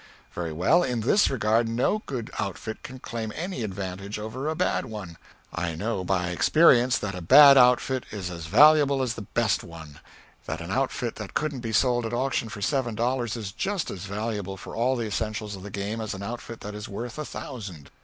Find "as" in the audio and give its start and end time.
8.31-8.47, 9.03-9.13, 13.91-14.05, 16.01-16.15